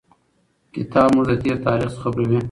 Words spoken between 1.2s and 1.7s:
له تېر